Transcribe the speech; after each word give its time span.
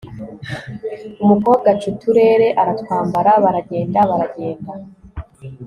umukobwa 1.23 1.67
aca 1.73 1.85
uturere 1.91 2.47
aratwambara 2.61 3.31
baragenda, 3.43 3.99
baragenda 4.09 4.71